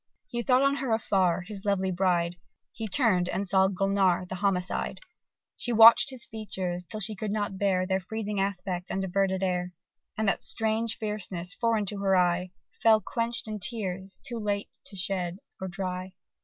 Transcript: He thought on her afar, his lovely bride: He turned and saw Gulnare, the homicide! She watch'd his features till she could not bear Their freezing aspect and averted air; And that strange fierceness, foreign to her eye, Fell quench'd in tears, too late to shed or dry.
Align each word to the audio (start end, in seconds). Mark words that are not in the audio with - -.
He 0.25 0.41
thought 0.41 0.63
on 0.63 0.77
her 0.77 0.91
afar, 0.93 1.41
his 1.41 1.63
lovely 1.63 1.91
bride: 1.91 2.37
He 2.71 2.87
turned 2.87 3.29
and 3.29 3.47
saw 3.47 3.67
Gulnare, 3.67 4.25
the 4.25 4.33
homicide! 4.41 4.99
She 5.57 5.71
watch'd 5.71 6.09
his 6.09 6.25
features 6.25 6.83
till 6.83 6.99
she 6.99 7.13
could 7.13 7.29
not 7.29 7.59
bear 7.59 7.85
Their 7.85 7.99
freezing 7.99 8.39
aspect 8.39 8.89
and 8.89 9.03
averted 9.03 9.43
air; 9.43 9.73
And 10.17 10.27
that 10.27 10.41
strange 10.41 10.97
fierceness, 10.97 11.53
foreign 11.53 11.85
to 11.85 11.99
her 11.99 12.15
eye, 12.17 12.49
Fell 12.81 12.99
quench'd 12.99 13.47
in 13.47 13.59
tears, 13.59 14.19
too 14.25 14.39
late 14.39 14.69
to 14.85 14.95
shed 14.95 15.37
or 15.61 15.67
dry. 15.67 16.13